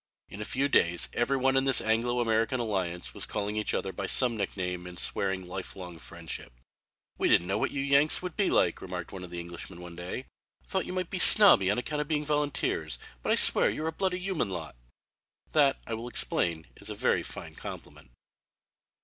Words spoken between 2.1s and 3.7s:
American alliance was calling